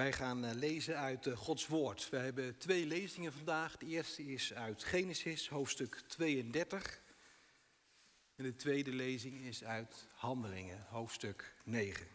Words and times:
Wij 0.00 0.12
gaan 0.12 0.44
eh, 0.44 0.54
lezen 0.54 0.98
uit 0.98 1.26
eh, 1.26 1.36
Gods 1.36 1.66
Woord. 1.66 2.08
We 2.08 2.16
hebben 2.16 2.58
twee 2.58 2.86
lezingen 2.86 3.32
vandaag. 3.32 3.76
De 3.76 3.86
eerste 3.86 4.26
is 4.26 4.54
uit 4.54 4.84
Genesis, 4.84 5.48
hoofdstuk 5.48 6.02
32. 6.06 7.02
En 8.36 8.44
de 8.44 8.56
tweede 8.56 8.92
lezing 8.92 9.40
is 9.40 9.64
uit 9.64 10.08
Handelingen, 10.12 10.86
hoofdstuk 10.88 11.54
9. 11.64 12.06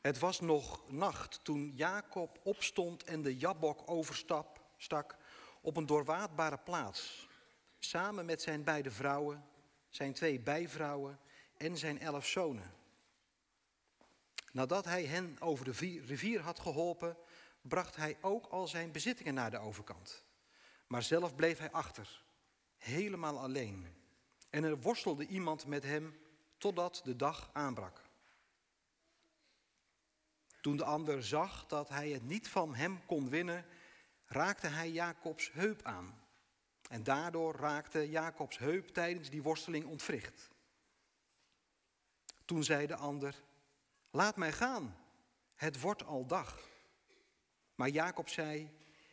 Het 0.00 0.18
was 0.18 0.40
nog 0.40 0.90
nacht 0.90 1.40
toen 1.42 1.72
Jacob 1.76 2.40
opstond 2.42 3.04
en 3.04 3.22
de 3.22 3.36
Jabok 3.36 3.90
overstak 3.90 5.16
op 5.60 5.76
een 5.76 5.86
doorwaadbare 5.86 6.58
plaats, 6.58 7.28
samen 7.78 8.24
met 8.24 8.42
zijn 8.42 8.64
beide 8.64 8.90
vrouwen 8.90 9.48
zijn 9.90 10.12
twee 10.12 10.40
bijvrouwen 10.40 11.20
en 11.56 11.76
zijn 11.76 12.00
elf 12.00 12.26
zonen. 12.26 12.74
Nadat 14.52 14.84
hij 14.84 15.04
hen 15.04 15.36
over 15.40 15.64
de 15.64 16.00
rivier 16.06 16.40
had 16.40 16.60
geholpen, 16.60 17.16
bracht 17.60 17.96
hij 17.96 18.16
ook 18.20 18.46
al 18.46 18.68
zijn 18.68 18.92
bezittingen 18.92 19.34
naar 19.34 19.50
de 19.50 19.58
overkant. 19.58 20.24
Maar 20.86 21.02
zelf 21.02 21.34
bleef 21.34 21.58
hij 21.58 21.70
achter, 21.70 22.24
helemaal 22.76 23.38
alleen. 23.38 23.94
En 24.50 24.64
er 24.64 24.80
worstelde 24.80 25.26
iemand 25.26 25.66
met 25.66 25.82
hem 25.82 26.20
totdat 26.58 27.00
de 27.04 27.16
dag 27.16 27.50
aanbrak. 27.52 28.08
Toen 30.60 30.76
de 30.76 30.84
ander 30.84 31.24
zag 31.24 31.66
dat 31.66 31.88
hij 31.88 32.10
het 32.10 32.22
niet 32.22 32.48
van 32.48 32.74
hem 32.74 33.06
kon 33.06 33.28
winnen, 33.28 33.66
raakte 34.26 34.66
hij 34.66 34.90
Jacobs 34.90 35.52
heup 35.52 35.82
aan. 35.82 36.19
En 36.90 37.02
daardoor 37.02 37.54
raakte 37.54 38.08
Jacobs 38.08 38.58
heup 38.58 38.88
tijdens 38.88 39.30
die 39.30 39.42
worsteling 39.42 39.86
ontwricht. 39.86 40.50
Toen 42.44 42.64
zei 42.64 42.86
de 42.86 42.96
ander: 42.96 43.34
Laat 44.10 44.36
mij 44.36 44.52
gaan, 44.52 44.96
het 45.54 45.80
wordt 45.80 46.04
al 46.04 46.26
dag. 46.26 46.68
Maar 47.74 47.88
Jacob 47.88 48.28
zei: 48.28 48.70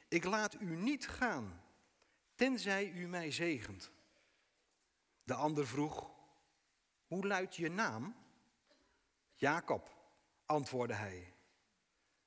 Ik 0.08 0.24
laat 0.24 0.62
u 0.62 0.76
niet 0.76 1.08
gaan, 1.08 1.62
tenzij 2.36 2.90
u 2.90 3.08
mij 3.08 3.32
zegent. 3.32 3.92
De 5.24 5.34
ander 5.34 5.68
vroeg: 5.68 6.12
Hoe 7.08 7.28
luidt 7.28 7.56
je 7.56 7.70
naam? 7.70 8.16
Jacob, 9.34 9.90
antwoordde 10.46 10.96
hij. 10.96 11.34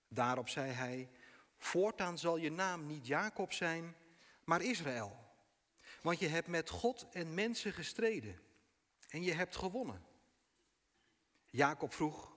Daarop 0.09 0.49
zei 0.49 0.71
hij: 0.71 1.11
Voortaan 1.59 2.19
zal 2.19 2.37
je 2.37 2.51
naam 2.51 2.87
niet 2.87 3.07
Jacob 3.07 3.53
zijn, 3.53 3.97
maar 4.45 4.63
Israël. 4.63 5.30
Want 6.01 6.19
je 6.19 6.29
hebt 6.29 6.47
met 6.47 6.71
God 6.71 7.07
en 7.13 7.35
mensen 7.35 7.73
gestreden 7.73 8.41
en 9.09 9.23
je 9.23 9.33
hebt 9.33 9.57
gewonnen. 9.57 10.05
Jacob 11.47 11.93
vroeg, 11.95 12.33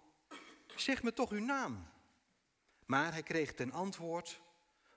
zeg 0.75 1.03
me 1.03 1.14
toch 1.14 1.31
uw 1.31 1.45
naam. 1.45 1.91
Maar 2.86 3.11
hij 3.11 3.23
kreeg 3.23 3.53
ten 3.53 3.72
antwoord, 3.72 4.41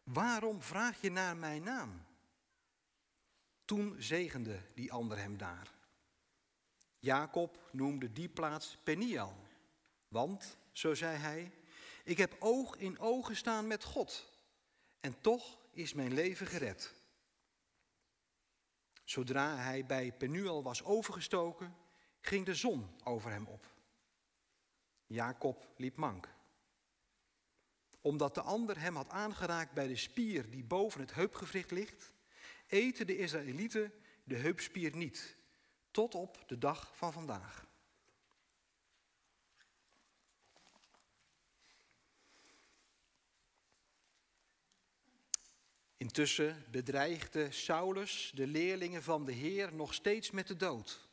waarom 0.05 0.63
vraag 0.63 1.01
je 1.01 1.11
naar 1.11 1.37
mijn 1.37 1.63
naam? 1.63 2.05
Toen 3.65 3.97
zegende 3.99 4.61
die 4.75 4.93
ander 4.93 5.19
hem 5.19 5.37
daar. 5.37 5.75
Jacob 6.99 7.69
noemde 7.73 8.13
die 8.13 8.29
plaats 8.29 8.79
Peniel, 8.83 9.37
want, 10.09 10.57
zo 10.73 10.95
zei 10.95 11.17
hij, 11.17 11.53
ik 12.05 12.19
heb 12.19 12.37
oog 12.39 12.77
in 12.77 12.99
oog 12.99 13.27
gestaan 13.27 13.67
met 13.67 13.85
God 13.85 14.33
en 15.01 15.21
toch 15.21 15.59
is 15.71 15.93
mijn 15.93 16.15
leven 16.15 16.47
gered. 16.47 16.95
Zodra 19.07 19.57
hij 19.57 19.87
bij 19.87 20.13
Penuel 20.13 20.63
was 20.63 20.85
overgestoken, 20.85 21.77
ging 22.21 22.47
de 22.47 22.55
zon 22.55 22.91
over 23.05 23.31
hem 23.31 23.47
op. 23.47 23.67
Jacob 25.07 25.69
liep 25.77 25.97
mank. 25.97 26.29
Omdat 28.01 28.35
de 28.35 28.41
ander 28.41 28.81
hem 28.81 28.97
had 28.97 29.09
aangeraakt 29.09 29.73
bij 29.73 29.87
de 29.87 29.97
spier 29.97 30.51
die 30.51 30.65
boven 30.65 31.01
het 31.01 31.15
heupgewricht 31.15 31.71
ligt, 31.71 32.13
eten 32.67 33.07
de 33.07 33.17
Israëlieten 33.17 33.93
de 34.25 34.37
heupspier 34.37 34.97
niet, 34.97 35.37
tot 35.91 36.15
op 36.15 36.45
de 36.47 36.59
dag 36.59 36.97
van 36.97 37.13
vandaag. 37.13 37.66
Intussen 46.07 46.65
bedreigde 46.71 47.51
Saulus 47.51 48.33
de 48.35 48.47
leerlingen 48.47 49.03
van 49.03 49.25
de 49.25 49.33
Heer 49.33 49.75
nog 49.75 49.95
steeds 49.95 50.31
met 50.31 50.47
de 50.47 50.57
dood. 50.57 51.09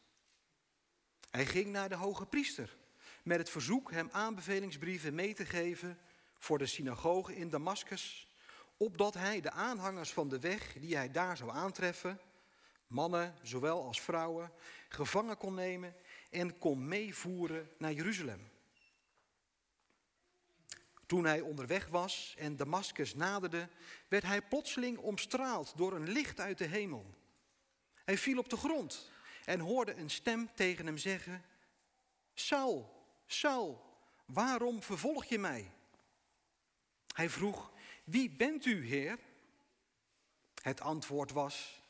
Hij 1.32 1.46
ging 1.46 1.68
naar 1.72 1.90
de 1.90 1.96
hoge 1.96 2.26
priester 2.26 2.76
met 3.24 3.38
het 3.38 3.50
verzoek 3.50 3.92
hem 3.92 4.10
aanbevelingsbrieven 4.12 5.16
mee 5.16 5.34
te 5.34 5.46
geven 5.46 6.00
voor 6.38 6.58
de 6.58 6.66
synagoge 6.66 7.36
in 7.36 7.50
Damascus, 7.50 8.28
opdat 8.78 9.14
hij 9.14 9.42
de 9.42 9.52
aanhangers 9.52 10.14
van 10.14 10.30
de 10.30 10.40
weg 10.40 10.74
die 10.74 10.96
hij 10.96 11.12
daar 11.12 11.38
zou 11.38 11.52
aantreffen, 11.52 12.20
mannen 12.88 13.36
zowel 13.42 13.84
als 13.84 14.02
vrouwen, 14.02 14.52
gevangen 14.90 15.38
kon 15.38 15.54
nemen 15.54 15.96
en 16.30 16.58
kon 16.58 16.88
meevoeren 16.88 17.70
naar 17.78 17.94
Jeruzalem. 17.94 18.52
Toen 21.14 21.26
hij 21.26 21.42
onderweg 21.42 21.88
was 21.88 22.36
en 22.38 22.56
Damascus 22.56 23.16
naderde, 23.16 23.70
werd 24.08 24.24
hij 24.24 24.42
plotseling 24.42 24.98
omstraald 24.98 25.78
door 25.78 25.94
een 25.94 26.10
licht 26.10 26.40
uit 26.40 26.58
de 26.58 26.66
hemel. 26.66 27.06
Hij 28.06 28.18
viel 28.18 28.38
op 28.38 28.50
de 28.50 28.58
grond 28.58 29.12
en 29.46 29.60
hoorde 29.60 29.94
een 29.94 30.10
stem 30.10 30.50
tegen 30.56 30.86
hem 30.86 30.98
zeggen: 30.98 31.46
Saul, 32.34 33.06
Saul, 33.26 33.98
waarom 34.26 34.84
vervolg 34.84 35.26
je 35.26 35.40
mij? 35.40 35.72
Hij 37.08 37.30
vroeg: 37.30 37.72
Wie 38.04 38.30
bent 38.30 38.66
u, 38.66 38.86
Heer? 38.88 39.20
Het 40.62 40.82
antwoord 40.82 41.32
was: 41.32 41.82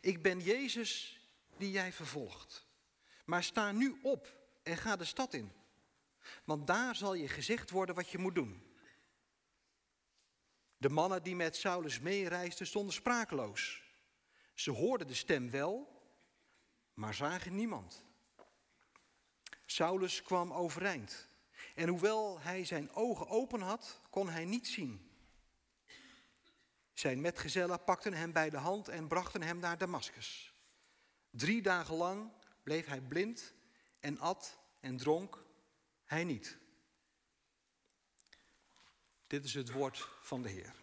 Ik 0.00 0.22
ben 0.22 0.40
Jezus 0.40 1.20
die 1.56 1.70
jij 1.70 1.92
vervolgt. 1.92 2.66
Maar 3.24 3.42
sta 3.42 3.72
nu 3.72 3.98
op 4.02 4.36
en 4.62 4.76
ga 4.76 4.96
de 4.96 5.04
stad 5.04 5.34
in. 5.34 5.52
Want 6.44 6.66
daar 6.66 6.96
zal 6.96 7.14
je 7.14 7.28
gezegd 7.28 7.70
worden 7.70 7.94
wat 7.94 8.10
je 8.10 8.18
moet 8.18 8.34
doen. 8.34 8.66
De 10.78 10.88
mannen 10.88 11.22
die 11.22 11.36
met 11.36 11.56
Saulus 11.56 12.00
meereisden 12.00 12.66
stonden 12.66 12.94
sprakeloos. 12.94 13.82
Ze 14.54 14.70
hoorden 14.70 15.06
de 15.06 15.14
stem 15.14 15.50
wel, 15.50 16.02
maar 16.94 17.14
zagen 17.14 17.54
niemand. 17.54 18.04
Saulus 19.66 20.22
kwam 20.22 20.52
overeind. 20.52 21.28
En 21.74 21.88
hoewel 21.88 22.40
hij 22.40 22.64
zijn 22.64 22.92
ogen 22.92 23.28
open 23.28 23.60
had, 23.60 24.00
kon 24.10 24.28
hij 24.28 24.44
niet 24.44 24.66
zien. 24.66 25.10
Zijn 26.92 27.20
metgezellen 27.20 27.84
pakten 27.84 28.12
hem 28.12 28.32
bij 28.32 28.50
de 28.50 28.56
hand 28.56 28.88
en 28.88 29.08
brachten 29.08 29.42
hem 29.42 29.58
naar 29.58 29.78
Damascus. 29.78 30.54
Drie 31.30 31.62
dagen 31.62 31.94
lang 31.94 32.32
bleef 32.62 32.86
hij 32.86 33.00
blind 33.00 33.54
en 34.00 34.18
at 34.18 34.58
en 34.80 34.96
dronk 34.96 35.44
hij 36.04 36.24
niet. 36.24 36.58
Dit 39.28 39.44
is 39.44 39.54
het 39.54 39.70
woord 39.70 40.08
van 40.20 40.42
de 40.42 40.48
Heer. 40.48 40.74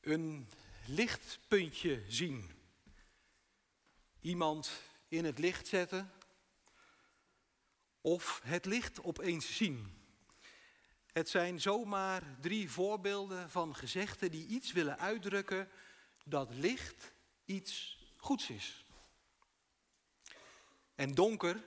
Een 0.00 0.48
lichtpuntje 0.86 2.04
zien. 2.08 2.50
Iemand 4.20 4.82
in 5.08 5.24
het 5.24 5.38
licht 5.38 5.66
zetten. 5.66 6.12
Of 8.00 8.40
het 8.44 8.64
licht 8.64 9.02
opeens 9.02 9.56
zien. 9.56 9.97
Het 11.18 11.28
zijn 11.28 11.60
zomaar 11.60 12.22
drie 12.40 12.70
voorbeelden 12.70 13.50
van 13.50 13.74
gezegden 13.74 14.30
die 14.30 14.46
iets 14.46 14.72
willen 14.72 14.98
uitdrukken 14.98 15.68
dat 16.24 16.54
licht 16.54 17.12
iets 17.44 17.98
goeds 18.16 18.50
is. 18.50 18.84
En 20.94 21.14
donker 21.14 21.64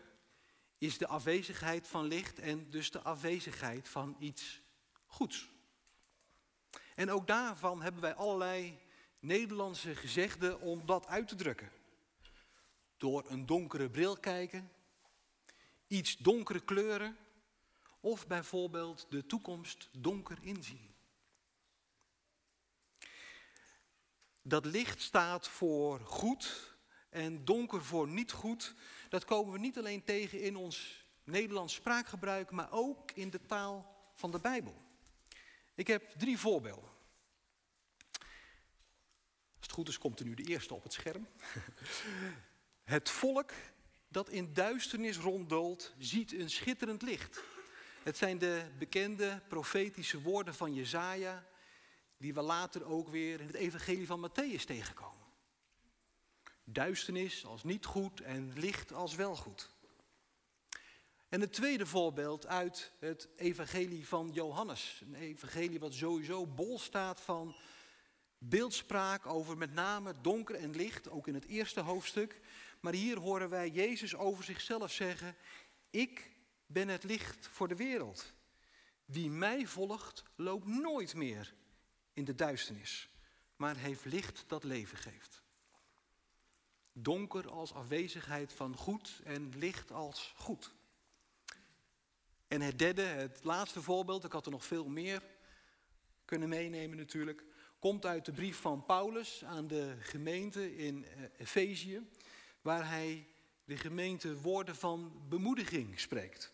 is 0.77 0.97
de 0.97 1.07
afwezigheid 1.07 1.87
van 1.87 2.05
licht 2.05 2.39
en 2.39 2.69
dus 2.69 2.91
de 2.91 3.01
afwezigheid 3.01 3.89
van 3.89 4.15
iets 4.19 4.61
goeds. 5.05 5.49
En 6.95 7.11
ook 7.11 7.27
daarvan 7.27 7.81
hebben 7.81 8.01
wij 8.01 8.15
allerlei 8.15 8.79
Nederlandse 9.19 9.95
gezegden 9.95 10.61
om 10.61 10.85
dat 10.85 11.07
uit 11.07 11.27
te 11.27 11.35
drukken. 11.35 11.71
Door 12.97 13.29
een 13.29 13.45
donkere 13.45 13.89
bril 13.89 14.17
kijken, 14.17 14.71
iets 15.87 16.17
donkere 16.17 16.59
kleuren 16.59 17.17
of 18.01 18.27
bijvoorbeeld 18.27 19.05
de 19.09 19.25
toekomst 19.25 19.89
donker 19.91 20.37
inzien. 20.41 20.95
Dat 24.41 24.65
licht 24.65 25.01
staat 25.01 25.47
voor 25.47 25.99
goed, 25.99 26.75
en 27.09 27.45
donker 27.45 27.83
voor 27.83 28.07
niet 28.07 28.31
goed, 28.31 28.75
dat 29.09 29.25
komen 29.25 29.53
we 29.53 29.59
niet 29.59 29.77
alleen 29.77 30.03
tegen 30.03 30.41
in 30.41 30.55
ons 30.55 31.05
Nederlands 31.23 31.73
spraakgebruik, 31.73 32.51
maar 32.51 32.71
ook 32.71 33.11
in 33.11 33.29
de 33.29 33.45
taal 33.45 33.95
van 34.13 34.31
de 34.31 34.39
Bijbel. 34.39 34.81
Ik 35.75 35.87
heb 35.87 36.09
drie 36.17 36.37
voorbeelden. 36.37 36.89
Als 39.57 39.69
het 39.69 39.71
goed 39.71 39.87
is, 39.87 39.97
komt 39.97 40.19
er 40.19 40.25
nu 40.25 40.33
de 40.33 40.43
eerste 40.43 40.73
op 40.73 40.83
het 40.83 40.93
scherm. 40.93 41.27
Het 42.83 43.09
volk 43.09 43.51
dat 44.07 44.29
in 44.29 44.53
duisternis 44.53 45.17
ronddoolt, 45.17 45.93
ziet 45.97 46.33
een 46.33 46.49
schitterend 46.49 47.01
licht. 47.01 47.43
Het 48.03 48.17
zijn 48.17 48.37
de 48.37 48.65
bekende 48.77 49.41
profetische 49.47 50.21
woorden 50.21 50.55
van 50.55 50.73
Jezaja, 50.73 51.45
die 52.17 52.33
we 52.33 52.41
later 52.41 52.85
ook 52.85 53.09
weer 53.09 53.39
in 53.39 53.47
het 53.47 53.55
evangelie 53.55 54.05
van 54.05 54.29
Matthäus 54.29 54.63
tegenkomen. 54.65 55.25
Duisternis 56.63 57.45
als 57.45 57.63
niet 57.63 57.85
goed 57.85 58.21
en 58.21 58.53
licht 58.55 58.93
als 58.93 59.15
wel 59.15 59.35
goed. 59.35 59.69
En 61.29 61.41
het 61.41 61.53
tweede 61.53 61.85
voorbeeld 61.85 62.47
uit 62.47 62.91
het 62.99 63.27
evangelie 63.35 64.07
van 64.07 64.29
Johannes. 64.33 65.01
Een 65.05 65.15
evangelie 65.15 65.79
wat 65.79 65.93
sowieso 65.93 66.47
bol 66.47 66.79
staat 66.79 67.21
van 67.21 67.55
beeldspraak 68.37 69.25
over 69.25 69.57
met 69.57 69.73
name 69.73 70.13
donker 70.21 70.55
en 70.55 70.75
licht, 70.75 71.09
ook 71.09 71.27
in 71.27 71.33
het 71.33 71.45
eerste 71.45 71.79
hoofdstuk. 71.79 72.39
Maar 72.79 72.93
hier 72.93 73.17
horen 73.17 73.49
wij 73.49 73.69
Jezus 73.69 74.15
over 74.15 74.43
zichzelf 74.43 74.91
zeggen, 74.91 75.35
ik 75.89 76.30
ben 76.73 76.87
het 76.87 77.03
licht 77.03 77.47
voor 77.47 77.67
de 77.67 77.75
wereld. 77.75 78.33
Wie 79.05 79.29
mij 79.29 79.67
volgt, 79.67 80.23
loopt 80.35 80.67
nooit 80.67 81.15
meer 81.15 81.53
in 82.13 82.25
de 82.25 82.35
duisternis, 82.35 83.09
maar 83.55 83.75
heeft 83.75 84.05
licht 84.05 84.43
dat 84.47 84.63
leven 84.63 84.97
geeft. 84.97 85.43
Donker 86.93 87.49
als 87.49 87.73
afwezigheid 87.73 88.53
van 88.53 88.75
goed 88.75 89.21
en 89.23 89.57
licht 89.57 89.91
als 89.91 90.33
goed. 90.37 90.73
En 92.47 92.61
het 92.61 92.79
derde, 92.79 93.01
het 93.01 93.43
laatste 93.43 93.81
voorbeeld, 93.81 94.23
ik 94.23 94.31
had 94.31 94.45
er 94.45 94.51
nog 94.51 94.65
veel 94.65 94.89
meer 94.89 95.23
kunnen 96.25 96.49
meenemen 96.49 96.97
natuurlijk, 96.97 97.43
komt 97.79 98.05
uit 98.05 98.25
de 98.25 98.31
brief 98.31 98.57
van 98.57 98.85
Paulus 98.85 99.43
aan 99.43 99.67
de 99.67 99.95
gemeente 99.99 100.75
in 100.75 101.05
eh, 101.05 101.23
Efezië, 101.37 102.09
waar 102.61 102.89
hij 102.89 103.27
de 103.63 103.77
gemeente 103.77 104.41
woorden 104.41 104.75
van 104.75 105.21
bemoediging 105.29 105.99
spreekt. 105.99 106.51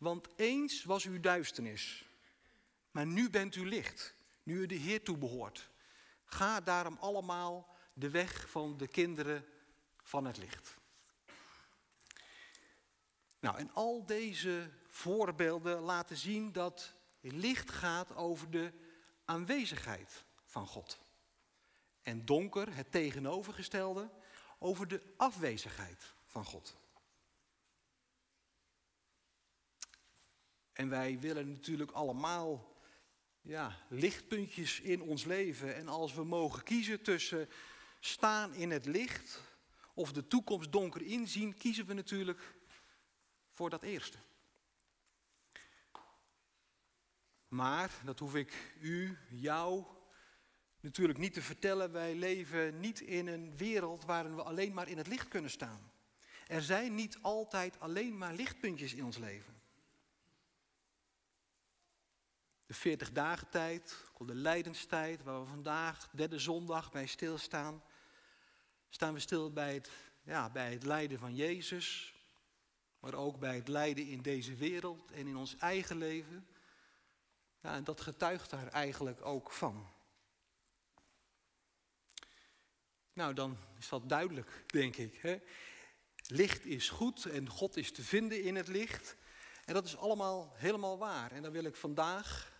Want 0.00 0.28
eens 0.36 0.84
was 0.84 1.04
u 1.04 1.20
duisternis, 1.20 2.04
maar 2.90 3.06
nu 3.06 3.30
bent 3.30 3.56
u 3.56 3.68
licht, 3.68 4.14
nu 4.42 4.60
u 4.60 4.66
de 4.66 4.74
Heer 4.74 5.02
toebehoort. 5.02 5.70
Ga 6.24 6.60
daarom 6.60 6.96
allemaal 7.00 7.76
de 7.92 8.10
weg 8.10 8.50
van 8.50 8.76
de 8.76 8.86
kinderen 8.86 9.46
van 10.02 10.24
het 10.24 10.36
licht. 10.36 10.76
Nou, 13.40 13.58
en 13.58 13.70
al 13.74 14.06
deze 14.06 14.70
voorbeelden 14.88 15.80
laten 15.80 16.16
zien 16.16 16.52
dat 16.52 16.92
licht 17.20 17.70
gaat 17.70 18.14
over 18.14 18.50
de 18.50 18.72
aanwezigheid 19.24 20.24
van 20.44 20.66
God. 20.66 20.98
En 22.02 22.24
donker, 22.24 22.74
het 22.74 22.92
tegenovergestelde, 22.92 24.10
over 24.58 24.88
de 24.88 25.02
afwezigheid 25.16 26.14
van 26.26 26.44
God. 26.44 26.76
En 30.80 30.88
wij 30.88 31.18
willen 31.18 31.52
natuurlijk 31.52 31.90
allemaal 31.90 32.76
ja, 33.40 33.76
lichtpuntjes 33.88 34.80
in 34.80 35.02
ons 35.02 35.24
leven. 35.24 35.74
En 35.74 35.88
als 35.88 36.14
we 36.14 36.24
mogen 36.24 36.62
kiezen 36.62 37.02
tussen 37.02 37.48
staan 37.98 38.54
in 38.54 38.70
het 38.70 38.86
licht 38.86 39.40
of 39.94 40.12
de 40.12 40.26
toekomst 40.26 40.72
donker 40.72 41.02
inzien, 41.02 41.56
kiezen 41.56 41.86
we 41.86 41.92
natuurlijk 41.92 42.54
voor 43.50 43.70
dat 43.70 43.82
eerste. 43.82 44.18
Maar, 47.48 47.90
dat 48.04 48.18
hoef 48.18 48.34
ik 48.34 48.74
u, 48.80 49.18
jou 49.30 49.84
natuurlijk 50.80 51.18
niet 51.18 51.34
te 51.34 51.42
vertellen, 51.42 51.92
wij 51.92 52.14
leven 52.14 52.80
niet 52.80 53.00
in 53.00 53.26
een 53.26 53.56
wereld 53.56 54.04
waarin 54.04 54.36
we 54.36 54.42
alleen 54.42 54.72
maar 54.72 54.88
in 54.88 54.98
het 54.98 55.06
licht 55.06 55.28
kunnen 55.28 55.50
staan. 55.50 55.92
Er 56.46 56.62
zijn 56.62 56.94
niet 56.94 57.18
altijd 57.22 57.80
alleen 57.80 58.18
maar 58.18 58.34
lichtpuntjes 58.34 58.94
in 58.94 59.04
ons 59.04 59.18
leven. 59.18 59.59
De 62.70 62.76
40 62.76 63.12
dagen 63.12 63.48
tijd, 63.48 64.04
de 64.18 64.34
lijdenstijd, 64.34 65.22
waar 65.22 65.40
we 65.40 65.46
vandaag, 65.46 66.08
derde 66.12 66.38
zondag, 66.38 66.92
bij 66.92 67.06
stilstaan. 67.06 67.82
Staan 68.88 69.14
we 69.14 69.20
stil 69.20 69.52
bij 69.52 69.74
het, 69.74 69.90
ja, 70.22 70.50
bij 70.50 70.72
het 70.72 70.84
lijden 70.84 71.18
van 71.18 71.34
Jezus, 71.34 72.14
maar 73.00 73.14
ook 73.14 73.38
bij 73.38 73.56
het 73.56 73.68
lijden 73.68 74.06
in 74.06 74.22
deze 74.22 74.54
wereld 74.54 75.10
en 75.10 75.26
in 75.26 75.36
ons 75.36 75.56
eigen 75.56 75.96
leven. 75.96 76.46
Ja, 77.60 77.74
en 77.74 77.84
dat 77.84 78.00
getuigt 78.00 78.50
daar 78.50 78.68
eigenlijk 78.68 79.24
ook 79.24 79.52
van. 79.52 79.86
Nou, 83.12 83.34
dan 83.34 83.56
is 83.78 83.88
dat 83.88 84.08
duidelijk, 84.08 84.64
denk 84.66 84.96
ik. 84.96 85.18
Hè? 85.20 85.38
Licht 86.26 86.64
is 86.64 86.88
goed 86.88 87.24
en 87.24 87.48
God 87.48 87.76
is 87.76 87.92
te 87.92 88.02
vinden 88.02 88.42
in 88.42 88.56
het 88.56 88.68
licht. 88.68 89.16
En 89.64 89.74
dat 89.74 89.84
is 89.84 89.96
allemaal 89.96 90.52
helemaal 90.56 90.98
waar. 90.98 91.32
En 91.32 91.42
daar 91.42 91.52
wil 91.52 91.64
ik 91.64 91.76
vandaag, 91.76 92.58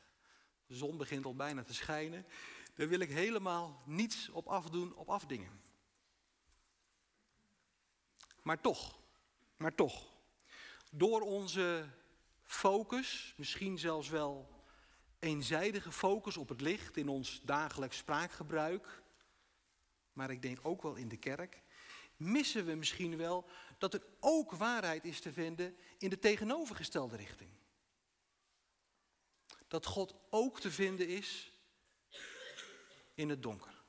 de 0.71 0.77
zon 0.77 0.97
begint 0.97 1.25
al 1.25 1.35
bijna 1.35 1.63
te 1.63 1.75
schijnen, 1.75 2.27
daar 2.75 2.89
wil 2.89 3.01
ik 3.01 3.11
helemaal 3.11 3.83
niets 3.85 4.29
op 4.29 4.47
afdoen, 4.47 4.95
op 4.95 5.09
afdingen. 5.09 5.61
Maar 8.43 8.61
toch, 8.61 9.01
maar 9.57 9.75
toch, 9.75 10.13
door 10.91 11.21
onze 11.21 11.89
focus, 12.43 13.35
misschien 13.37 13.79
zelfs 13.79 14.09
wel 14.09 14.49
eenzijdige 15.19 15.93
focus 15.93 16.37
op 16.37 16.49
het 16.49 16.61
licht 16.61 16.97
in 16.97 17.09
ons 17.09 17.41
dagelijks 17.45 17.97
spraakgebruik, 17.97 19.03
maar 20.13 20.31
ik 20.31 20.43
denk 20.43 20.59
ook 20.63 20.83
wel 20.83 20.95
in 20.95 21.09
de 21.09 21.17
kerk, 21.17 21.63
missen 22.17 22.65
we 22.65 22.75
misschien 22.75 23.17
wel 23.17 23.49
dat 23.79 23.95
er 23.95 24.03
ook 24.21 24.53
waarheid 24.53 25.05
is 25.05 25.21
te 25.21 25.33
vinden 25.33 25.77
in 25.99 26.11
de 26.11 26.19
tegenovergestelde 26.19 27.17
richting. 27.17 27.51
Dat 29.71 29.87
God 29.87 30.15
ook 30.31 30.61
te 30.61 30.71
vinden 30.71 31.09
is 31.09 31.53
in 33.15 33.29
het 33.29 33.43
donker. 33.43 33.83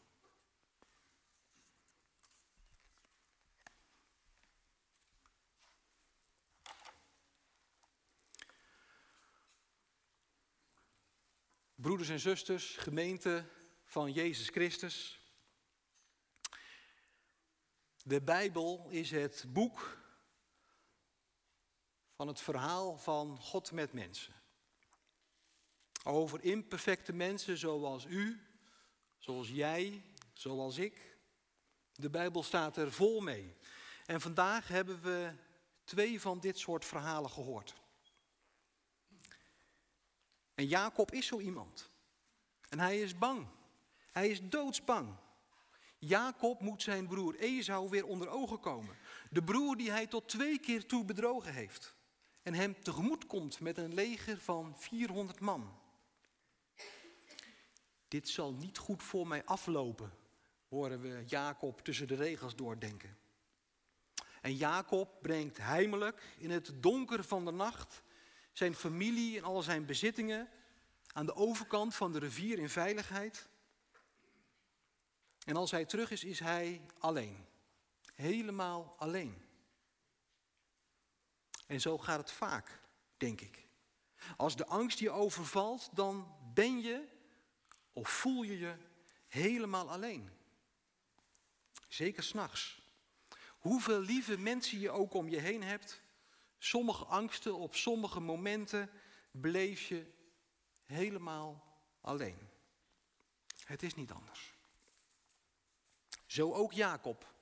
Broeders 11.75 12.09
en 12.09 12.19
zusters, 12.19 12.75
gemeente 12.75 13.45
van 13.83 14.11
Jezus 14.11 14.49
Christus. 14.49 15.19
De 18.03 18.21
Bijbel 18.21 18.89
is 18.89 19.11
het 19.11 19.45
boek 19.47 19.97
van 22.11 22.27
het 22.27 22.41
verhaal 22.41 22.97
van 22.97 23.39
God 23.39 23.71
met 23.71 23.93
mensen. 23.93 24.40
Over 26.03 26.43
imperfecte 26.43 27.13
mensen 27.13 27.57
zoals 27.57 28.05
u, 28.05 28.41
zoals 29.17 29.49
jij, 29.49 30.03
zoals 30.33 30.77
ik. 30.77 31.17
De 31.93 32.09
Bijbel 32.09 32.43
staat 32.43 32.77
er 32.77 32.91
vol 32.91 33.21
mee. 33.21 33.55
En 34.05 34.21
vandaag 34.21 34.67
hebben 34.67 35.01
we 35.01 35.33
twee 35.83 36.21
van 36.21 36.39
dit 36.39 36.59
soort 36.59 36.85
verhalen 36.85 37.29
gehoord. 37.29 37.75
En 40.55 40.67
Jacob 40.67 41.11
is 41.11 41.25
zo 41.25 41.39
iemand. 41.39 41.89
En 42.69 42.79
hij 42.79 42.99
is 42.99 43.17
bang. 43.17 43.47
Hij 44.11 44.29
is 44.29 44.41
doodsbang. 44.49 45.15
Jacob 45.97 46.61
moet 46.61 46.81
zijn 46.81 47.07
broer 47.07 47.35
Esau 47.39 47.89
weer 47.89 48.05
onder 48.05 48.27
ogen 48.27 48.59
komen. 48.59 48.97
De 49.29 49.43
broer 49.43 49.77
die 49.77 49.91
hij 49.91 50.07
tot 50.07 50.29
twee 50.29 50.59
keer 50.59 50.85
toe 50.85 51.05
bedrogen 51.05 51.53
heeft. 51.53 51.95
En 52.41 52.53
hem 52.53 52.83
tegemoet 52.83 53.25
komt 53.25 53.59
met 53.59 53.77
een 53.77 53.93
leger 53.93 54.37
van 54.37 54.75
400 54.77 55.39
man. 55.39 55.80
Dit 58.11 58.29
zal 58.29 58.53
niet 58.53 58.77
goed 58.77 59.03
voor 59.03 59.27
mij 59.27 59.45
aflopen, 59.45 60.13
horen 60.69 61.01
we 61.01 61.23
Jacob 61.25 61.81
tussen 61.81 62.07
de 62.07 62.15
regels 62.15 62.55
doordenken. 62.55 63.17
En 64.41 64.55
Jacob 64.55 65.21
brengt 65.21 65.57
heimelijk 65.57 66.35
in 66.37 66.51
het 66.51 66.71
donker 66.75 67.23
van 67.23 67.45
de 67.45 67.51
nacht 67.51 68.03
zijn 68.51 68.75
familie 68.75 69.37
en 69.37 69.43
al 69.43 69.61
zijn 69.61 69.85
bezittingen 69.85 70.49
aan 71.13 71.25
de 71.25 71.35
overkant 71.35 71.95
van 71.95 72.11
de 72.11 72.19
rivier 72.19 72.59
in 72.59 72.69
veiligheid. 72.69 73.47
En 75.45 75.55
als 75.55 75.71
hij 75.71 75.85
terug 75.85 76.11
is, 76.11 76.23
is 76.23 76.39
hij 76.39 76.81
alleen. 76.97 77.45
Helemaal 78.15 78.95
alleen. 78.97 79.41
En 81.67 81.81
zo 81.81 81.97
gaat 81.97 82.19
het 82.19 82.31
vaak, 82.31 82.81
denk 83.17 83.41
ik. 83.41 83.67
Als 84.37 84.55
de 84.55 84.65
angst 84.65 84.99
je 84.99 85.09
overvalt, 85.09 85.89
dan 85.93 86.35
ben 86.53 86.81
je 86.81 87.19
of 87.93 88.09
voel 88.09 88.43
je 88.43 88.59
je 88.59 88.75
helemaal 89.27 89.91
alleen. 89.91 90.29
Zeker 91.87 92.23
s'nachts. 92.23 92.81
Hoeveel 93.59 93.99
lieve 93.99 94.37
mensen 94.37 94.79
je 94.79 94.91
ook 94.91 95.13
om 95.13 95.29
je 95.29 95.39
heen 95.39 95.63
hebt, 95.63 96.01
sommige 96.57 97.05
angsten 97.05 97.55
op 97.55 97.75
sommige 97.75 98.19
momenten 98.19 98.89
beleef 99.31 99.87
je 99.87 100.05
helemaal 100.83 101.63
alleen. 102.01 102.49
Het 103.63 103.83
is 103.83 103.95
niet 103.95 104.11
anders. 104.11 104.53
Zo 106.25 106.53
ook 106.53 106.71
Jacob. 106.71 107.33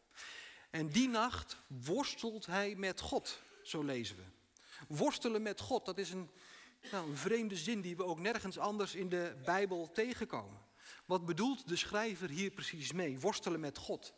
En 0.70 0.90
die 0.90 1.10
nacht 1.10 1.58
worstelt 1.68 2.46
hij 2.46 2.76
met 2.76 3.00
God, 3.00 3.42
zo 3.64 3.84
lezen 3.84 4.16
we. 4.16 4.24
Worstelen 4.88 5.42
met 5.42 5.60
God, 5.60 5.86
dat 5.86 5.98
is 5.98 6.12
een, 6.12 6.30
nou, 6.92 7.10
een 7.10 7.18
vreemde 7.18 7.56
zin 7.56 7.82
die 7.82 7.98
we 7.98 8.06
ook 8.06 8.20
nergens 8.20 8.58
anders 8.58 8.96
in 8.96 9.10
de 9.10 9.36
Bijbel 9.46 9.92
tegenkomen. 9.92 10.68
Wat 11.06 11.26
bedoelt 11.26 11.68
de 11.68 11.76
schrijver 11.76 12.30
hier 12.30 12.52
precies 12.52 12.92
mee? 12.92 13.20
Worstelen 13.20 13.60
met 13.60 13.78
God. 13.78 14.14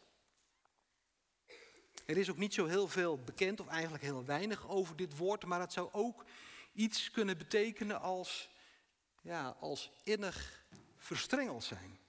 Er 2.06 2.18
is 2.18 2.30
ook 2.30 2.38
niet 2.38 2.54
zo 2.54 2.66
heel 2.66 2.88
veel 2.88 3.18
bekend, 3.24 3.60
of 3.60 3.68
eigenlijk 3.68 4.04
heel 4.04 4.26
weinig 4.26 4.70
over 4.70 4.96
dit 4.96 5.18
woord, 5.18 5.46
maar 5.46 5.60
het 5.60 5.74
zou 5.74 5.90
ook 5.92 6.26
iets 6.74 7.12
kunnen 7.12 7.38
betekenen 7.38 8.02
als, 8.02 8.50
ja, 9.22 9.58
als 9.60 9.92
innig 10.04 10.66
verstrengeld 10.98 11.64
zijn. 11.64 12.00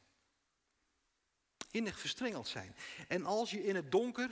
Innig 1.71 1.99
verstrengeld 1.99 2.49
zijn. 2.49 2.77
En 3.09 3.25
als 3.25 3.51
je 3.51 3.65
in 3.65 3.75
het 3.75 3.91
donker 3.91 4.31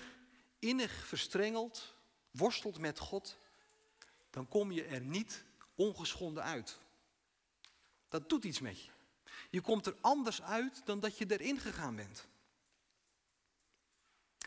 innig 0.58 1.06
verstrengeld 1.06 1.94
worstelt 2.30 2.78
met 2.78 2.98
God, 2.98 3.38
dan 4.30 4.48
kom 4.48 4.72
je 4.72 4.84
er 4.84 5.00
niet 5.00 5.44
ongeschonden 5.80 6.42
uit. 6.42 6.78
Dat 8.08 8.28
doet 8.28 8.44
iets 8.44 8.60
met 8.60 8.82
je. 8.82 8.90
Je 9.50 9.60
komt 9.60 9.87
er 9.87 9.96
anders 10.00 10.42
uit 10.42 10.82
dan 10.84 11.00
dat 11.00 11.18
je 11.18 11.38
erin 11.38 11.58
gegaan 11.58 11.96
bent. 11.96 12.28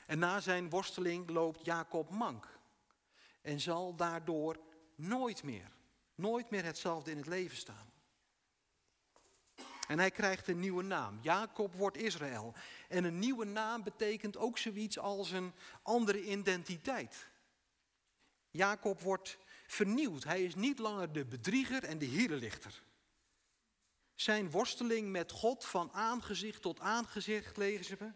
En 0.06 0.20
na 0.20 0.40
zijn 0.40 0.70
worsteling 0.70 1.30
loopt 1.30 1.66
Jacob 1.66 2.10
mank. 2.10 2.60
En 3.42 3.60
zal 3.60 3.96
daardoor 3.96 4.60
nooit 4.96 5.44
meer, 5.44 5.72
nooit 6.16 6.50
meer 6.50 6.64
hetzelfde 6.64 7.12
in 7.12 7.18
het 7.18 7.28
leven 7.28 7.58
staan. 7.58 7.92
En 9.88 10.00
hij 10.00 10.12
krijgt 10.12 10.48
een 10.48 10.60
nieuwe 10.60 10.84
naam. 10.84 11.20
Jacob 11.22 11.74
wordt 11.74 11.98
Israël. 11.98 12.54
En 12.90 13.04
een 13.04 13.20
nieuwe 13.20 13.46
naam 13.46 13.84
betekent 13.84 14.38
ook 14.38 14.58
zoiets 14.58 15.00
als 15.00 15.32
een 15.32 15.54
andere 15.82 16.24
identiteit. 16.24 17.28
Jacob 18.52 19.02
wordt 19.02 19.38
vernieuwd. 19.74 20.24
Hij 20.24 20.44
is 20.44 20.56
niet 20.56 20.80
langer 20.80 21.14
de 21.14 21.26
bedrieger 21.26 21.84
en 21.84 21.98
de 21.98 22.06
hierenlichter. 22.06 22.82
Zijn 24.16 24.52
worsteling 24.52 25.12
met 25.12 25.32
God 25.32 25.66
van 25.66 25.92
aangezicht 25.92 26.62
tot 26.62 26.80
aangezicht, 26.80 27.58
lezen 27.58 27.98
we. 27.98 28.12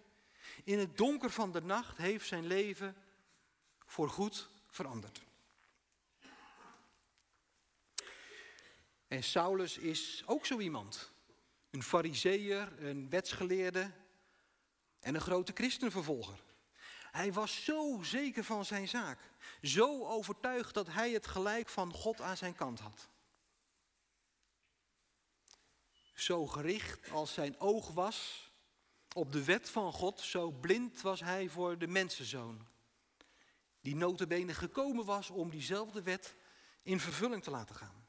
In 0.63 0.79
het 0.79 0.97
donker 0.97 1.29
van 1.29 1.51
de 1.51 1.61
nacht 1.61 1.97
heeft 1.97 2.27
zijn 2.27 2.47
leven 2.47 2.95
voorgoed 3.85 4.49
veranderd. 4.69 5.21
En 9.07 9.23
Saulus 9.23 9.77
is 9.77 10.23
ook 10.25 10.45
zo 10.45 10.59
iemand. 10.59 11.11
Een 11.69 11.83
fariseer, 11.83 12.83
een 12.83 13.09
wetsgeleerde 13.09 13.91
en 14.99 15.15
een 15.15 15.21
grote 15.21 15.51
christenvervolger. 15.55 16.43
Hij 17.11 17.33
was 17.33 17.63
zo 17.63 17.99
zeker 18.03 18.43
van 18.43 18.65
zijn 18.65 18.87
zaak. 18.87 19.19
Zo 19.61 20.05
overtuigd 20.05 20.73
dat 20.73 20.87
hij 20.87 21.11
het 21.11 21.27
gelijk 21.27 21.69
van 21.69 21.93
God 21.93 22.21
aan 22.21 22.37
zijn 22.37 22.55
kant 22.55 22.79
had. 22.79 23.09
Zo 26.13 26.47
gericht 26.47 27.11
als 27.11 27.33
zijn 27.33 27.59
oog 27.59 27.91
was 27.91 28.47
op 29.13 29.31
de 29.31 29.43
wet 29.43 29.69
van 29.69 29.93
God, 29.93 30.19
zo 30.19 30.51
blind 30.51 31.01
was 31.01 31.19
hij 31.19 31.49
voor 31.49 31.77
de 31.77 31.87
mensenzoon. 31.87 32.67
Die 33.81 33.95
notabene 33.95 34.53
gekomen 34.53 35.05
was 35.05 35.29
om 35.29 35.49
diezelfde 35.49 36.01
wet 36.01 36.35
in 36.81 36.99
vervulling 36.99 37.43
te 37.43 37.51
laten 37.51 37.75
gaan. 37.75 38.07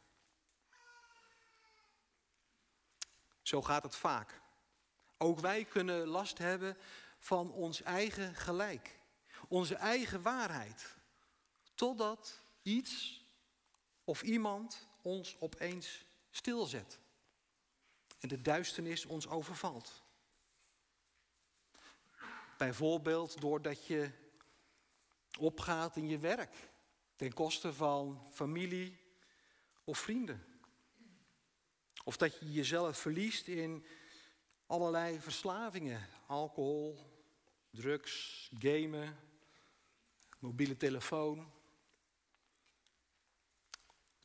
Zo 3.43 3.63
gaat 3.63 3.83
het 3.83 3.97
vaak. 3.97 4.41
Ook 5.17 5.41
wij 5.41 5.65
kunnen 5.65 6.07
last 6.07 6.39
hebben 6.39 6.77
van 7.19 7.53
ons 7.53 7.83
eigen 7.83 8.35
gelijk, 8.35 8.99
onze 9.49 9.75
eigen 9.75 10.23
waarheid, 10.23 10.97
totdat 11.79 12.41
iets 12.63 13.25
of 14.05 14.23
iemand 14.23 14.87
ons 15.03 15.37
opeens 15.39 16.05
stilzet 16.31 16.99
en 18.19 18.29
de 18.29 18.43
duisternis 18.43 19.07
ons 19.07 19.29
overvalt. 19.29 20.03
Bijvoorbeeld 22.57 23.41
doordat 23.41 23.87
je 23.87 24.11
opgaat 25.39 25.97
in 25.97 26.09
je 26.09 26.19
werk 26.19 26.55
ten 27.17 27.33
koste 27.35 27.73
van 27.73 28.23
familie 28.33 28.99
of 29.85 29.99
vrienden. 29.99 30.45
Of 32.05 32.17
dat 32.17 32.39
je 32.39 32.53
jezelf 32.53 32.99
verliest 32.99 33.47
in 33.47 33.87
allerlei 34.67 35.21
verslavingen. 35.21 36.09
Alcohol, 36.27 36.99
drugs, 37.71 38.51
gamen, 38.59 39.17
mobiele 40.39 40.77
telefoon. 40.77 41.57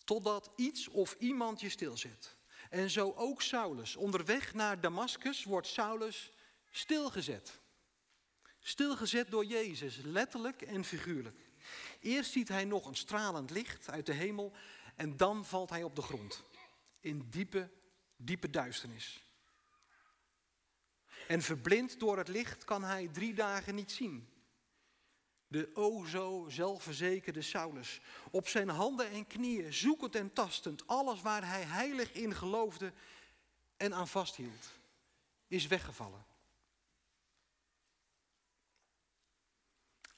Totdat 0.03 0.51
iets 0.55 0.87
of 0.87 1.15
iemand 1.19 1.61
je 1.61 1.69
stilzet. 1.69 2.35
En 2.69 2.89
zo 2.89 3.13
ook 3.15 3.41
Saulus. 3.41 3.95
Onderweg 3.95 4.53
naar 4.53 4.81
Damascus 4.81 5.43
wordt 5.43 5.67
Saulus 5.67 6.31
stilgezet. 6.71 7.61
Stilgezet 8.59 9.31
door 9.31 9.45
Jezus, 9.45 9.97
letterlijk 10.03 10.61
en 10.61 10.83
figuurlijk. 10.83 11.37
Eerst 11.99 12.31
ziet 12.31 12.47
hij 12.47 12.65
nog 12.65 12.85
een 12.85 12.95
stralend 12.95 13.49
licht 13.49 13.89
uit 13.89 14.05
de 14.05 14.13
hemel 14.13 14.53
en 14.95 15.17
dan 15.17 15.45
valt 15.45 15.69
hij 15.69 15.83
op 15.83 15.95
de 15.95 16.01
grond. 16.01 16.43
In 16.99 17.29
diepe, 17.29 17.69
diepe 18.15 18.49
duisternis. 18.49 19.23
En 21.27 21.41
verblind 21.41 21.99
door 21.99 22.17
het 22.17 22.27
licht 22.27 22.63
kan 22.63 22.83
hij 22.83 23.07
drie 23.07 23.33
dagen 23.33 23.75
niet 23.75 23.91
zien. 23.91 24.32
De 25.53 25.69
o 25.73 26.05
zo 26.05 26.45
zelfverzekerde 26.49 27.41
Saulus, 27.41 28.01
op 28.31 28.47
zijn 28.47 28.69
handen 28.69 29.09
en 29.09 29.27
knieën, 29.27 29.73
zoekend 29.73 30.15
en 30.15 30.33
tastend, 30.33 30.87
alles 30.87 31.21
waar 31.21 31.47
hij 31.47 31.61
heilig 31.61 32.13
in 32.13 32.35
geloofde 32.35 32.93
en 33.77 33.93
aan 33.93 34.07
vasthield, 34.07 34.71
is 35.47 35.67
weggevallen. 35.67 36.25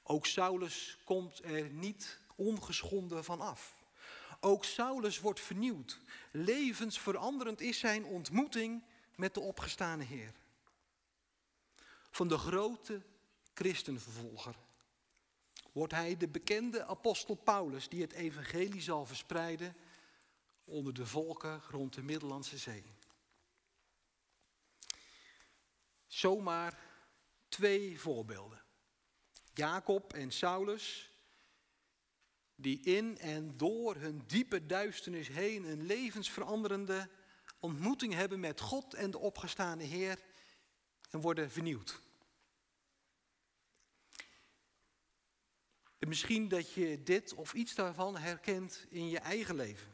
Ook 0.04 0.26
Saulus 0.26 0.98
komt 1.04 1.44
er 1.44 1.70
niet 1.70 2.20
ongeschonden 2.36 3.24
van 3.24 3.42
af. 3.42 3.76
Ook 4.40 4.66
Saulus 4.66 5.20
wordt 5.20 5.40
vernieuwd. 5.40 6.00
Levensveranderend 6.32 7.62
is 7.62 7.80
zijn 7.80 8.06
ontmoeting 8.06 8.84
met 9.16 9.34
de 9.34 9.40
opgestane 9.40 10.04
Heer. 10.04 10.34
Van 12.12 12.28
de 12.28 12.38
grote 12.38 13.02
christenvervolger 13.54 14.56
wordt 15.76 15.94
hij 15.94 16.18
de 16.18 16.28
bekende 16.28 16.86
apostel 16.86 17.36
Paulus 17.36 17.90
die 17.90 18.02
het 18.02 18.12
evangelie 18.12 18.82
zal 18.82 19.06
verspreiden 19.06 19.76
onder 20.64 20.94
de 20.94 21.06
volken 21.06 21.62
rond 21.70 21.94
de 21.94 22.04
Middellandse 22.04 22.58
Zee. 22.58 22.84
Zomaar 26.08 26.80
twee 27.48 28.00
voorbeelden. 28.00 28.62
Jacob 29.54 30.14
en 30.14 30.32
Saulus, 30.32 31.12
die 32.56 32.80
in 32.80 33.18
en 33.18 33.58
door 33.58 33.96
hun 33.96 34.24
diepe 34.28 34.66
duisternis 34.66 35.28
heen 35.28 35.64
een 35.64 35.86
levensveranderende 35.86 37.10
ontmoeting 37.60 38.14
hebben 38.14 38.40
met 38.40 38.60
God 38.60 38.94
en 38.94 39.12
de 39.12 39.20
opgestane 39.20 39.84
Heer 39.84 40.20
en 41.10 41.22
worden 41.22 41.52
vernieuwd. 41.52 42.04
Misschien 46.08 46.48
dat 46.48 46.74
je 46.74 47.04
dit 47.04 47.34
of 47.34 47.54
iets 47.54 47.76
daarvan 47.76 48.18
herkent 48.18 48.86
in 48.90 49.10
je 49.10 49.20
eigen 49.20 49.56
leven. 49.56 49.94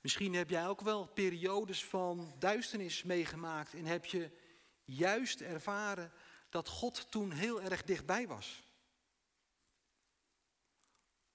Misschien 0.00 0.34
heb 0.34 0.50
jij 0.50 0.68
ook 0.68 0.80
wel 0.80 1.06
periodes 1.06 1.84
van 1.84 2.34
duisternis 2.38 3.02
meegemaakt 3.02 3.74
en 3.74 3.84
heb 3.84 4.04
je 4.04 4.30
juist 4.84 5.40
ervaren 5.40 6.12
dat 6.48 6.68
God 6.68 7.10
toen 7.10 7.30
heel 7.30 7.62
erg 7.62 7.82
dichtbij 7.84 8.26
was. 8.26 8.62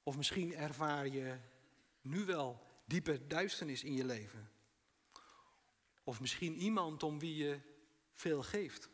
Of 0.04 0.18
misschien 0.18 0.56
ervaar 0.56 1.08
je 1.08 1.38
nu 2.02 2.26
wel 2.26 2.62
diepe 2.86 3.28
duisternis 3.28 3.84
in 3.84 3.94
je 3.94 4.06
leven. 4.06 4.52
Of 6.04 6.20
misschien 6.20 6.56
iemand 6.56 7.04
om 7.04 7.20
wie 7.20 7.36
je 7.36 7.60
veel 8.14 8.44
geeft. 8.44 8.90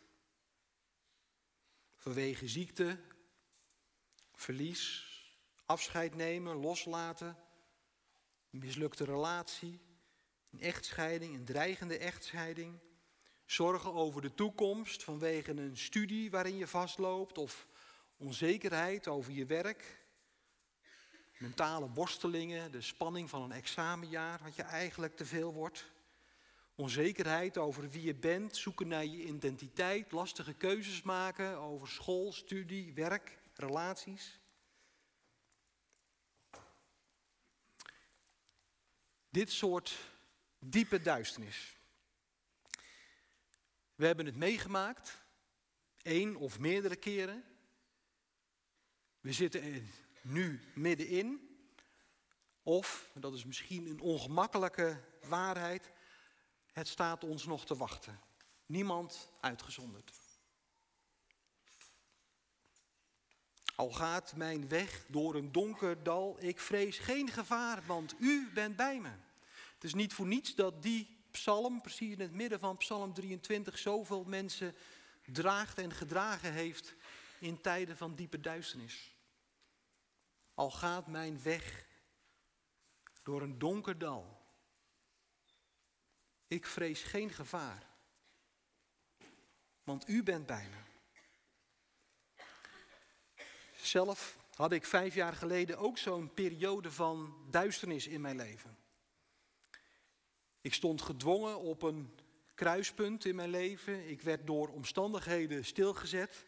Vanwege 1.95 2.47
ziekte, 2.47 2.99
verlies, 4.43 5.05
afscheid 5.65 6.15
nemen, 6.15 6.55
loslaten, 6.55 7.37
een 8.51 8.59
mislukte 8.59 9.03
relatie, 9.03 9.79
een 10.51 10.61
echtscheiding, 10.61 11.35
een 11.35 11.45
dreigende 11.45 11.97
echtscheiding, 11.97 12.79
Zorgen 13.45 13.93
over 13.93 14.21
de 14.21 14.33
toekomst 14.33 15.03
vanwege 15.03 15.51
een 15.51 15.77
studie 15.77 16.31
waarin 16.31 16.57
je 16.57 16.67
vastloopt 16.67 17.37
of 17.37 17.67
onzekerheid 18.17 19.07
over 19.07 19.31
je 19.31 19.45
werk. 19.45 20.05
Mentale 21.37 21.89
worstelingen, 21.89 22.71
de 22.71 22.81
spanning 22.81 23.29
van 23.29 23.41
een 23.41 23.51
examenjaar 23.51 24.39
wat 24.43 24.55
je 24.55 24.61
eigenlijk 24.61 25.15
te 25.15 25.25
veel 25.25 25.53
wordt. 25.53 25.91
Onzekerheid 26.75 27.57
over 27.57 27.89
wie 27.89 28.03
je 28.03 28.15
bent, 28.15 28.57
zoeken 28.57 28.87
naar 28.87 29.05
je 29.05 29.23
identiteit, 29.23 30.11
lastige 30.11 30.53
keuzes 30.53 31.01
maken 31.01 31.57
over 31.57 31.87
school, 31.87 32.31
studie, 32.31 32.93
werk, 32.93 33.39
relaties. 33.53 34.39
Dit 39.29 39.51
soort 39.51 39.97
diepe 40.59 41.01
duisternis. 41.01 41.77
We 43.95 44.05
hebben 44.05 44.25
het 44.25 44.35
meegemaakt, 44.35 45.21
één 46.01 46.35
of 46.35 46.59
meerdere 46.59 46.95
keren. 46.95 47.43
We 49.19 49.33
zitten 49.33 49.63
er 49.63 49.81
nu 50.21 50.61
middenin. 50.75 51.51
Of, 52.63 53.11
dat 53.13 53.33
is 53.33 53.45
misschien 53.45 53.85
een 53.87 53.99
ongemakkelijke 53.99 55.03
waarheid, 55.21 55.91
het 56.71 56.87
staat 56.87 57.23
ons 57.23 57.45
nog 57.45 57.65
te 57.65 57.75
wachten. 57.75 58.19
Niemand 58.65 59.31
uitgezonderd. 59.39 60.22
Al 63.75 63.91
gaat 63.91 64.35
mijn 64.35 64.67
weg 64.67 65.05
door 65.07 65.35
een 65.35 65.51
donker 65.51 66.03
dal, 66.03 66.37
ik 66.39 66.59
vrees 66.59 66.97
geen 66.97 67.29
gevaar, 67.29 67.83
want 67.85 68.15
u 68.19 68.49
bent 68.53 68.75
bij 68.75 68.99
me. 68.99 69.11
Het 69.73 69.83
is 69.83 69.93
niet 69.93 70.13
voor 70.13 70.27
niets 70.27 70.55
dat 70.55 70.83
die 70.83 71.17
psalm, 71.31 71.81
precies 71.81 72.11
in 72.11 72.19
het 72.19 72.31
midden 72.31 72.59
van 72.59 72.77
psalm 72.77 73.13
23, 73.13 73.77
zoveel 73.77 74.23
mensen 74.23 74.75
draagt 75.25 75.77
en 75.77 75.91
gedragen 75.91 76.53
heeft 76.53 76.95
in 77.39 77.61
tijden 77.61 77.97
van 77.97 78.15
diepe 78.15 78.39
duisternis. 78.39 79.15
Al 80.53 80.71
gaat 80.71 81.07
mijn 81.07 81.41
weg 81.43 81.85
door 83.23 83.41
een 83.41 83.59
donker 83.59 83.97
dal, 83.97 84.41
ik 86.47 86.65
vrees 86.65 87.01
geen 87.03 87.29
gevaar, 87.29 87.87
want 89.83 90.07
u 90.07 90.23
bent 90.23 90.45
bij 90.45 90.67
me. 90.69 90.92
Zelf 93.83 94.37
had 94.55 94.71
ik 94.71 94.85
vijf 94.85 95.15
jaar 95.15 95.33
geleden 95.33 95.77
ook 95.77 95.97
zo'n 95.97 96.33
periode 96.33 96.91
van 96.91 97.35
duisternis 97.49 98.07
in 98.07 98.21
mijn 98.21 98.35
leven. 98.35 98.77
Ik 100.61 100.73
stond 100.73 101.01
gedwongen 101.01 101.59
op 101.59 101.81
een 101.81 102.19
kruispunt 102.55 103.25
in 103.25 103.35
mijn 103.35 103.49
leven. 103.49 104.09
Ik 104.09 104.21
werd 104.21 104.47
door 104.47 104.67
omstandigheden 104.67 105.65
stilgezet. 105.65 106.45